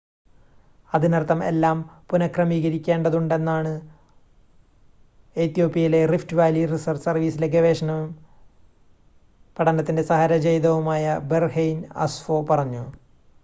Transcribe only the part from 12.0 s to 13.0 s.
Asfaw പറഞ്ഞു